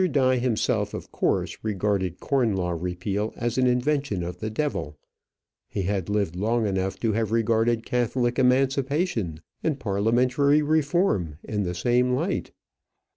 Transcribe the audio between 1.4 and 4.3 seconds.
regarded corn law repeal as an invention